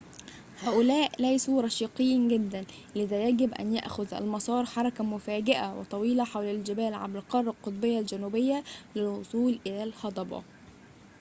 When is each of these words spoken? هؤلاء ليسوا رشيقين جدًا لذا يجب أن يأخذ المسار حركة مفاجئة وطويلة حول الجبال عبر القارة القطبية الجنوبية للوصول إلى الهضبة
هؤلاء 0.59 1.11
ليسوا 1.21 1.61
رشيقين 1.61 2.27
جدًا 2.27 2.65
لذا 2.95 3.23
يجب 3.29 3.53
أن 3.53 3.75
يأخذ 3.75 4.13
المسار 4.13 4.65
حركة 4.65 5.03
مفاجئة 5.03 5.79
وطويلة 5.79 6.23
حول 6.23 6.45
الجبال 6.45 6.93
عبر 6.93 7.19
القارة 7.19 7.49
القطبية 7.49 7.99
الجنوبية 7.99 8.63
للوصول 8.95 9.59
إلى 9.67 9.83
الهضبة 9.83 10.43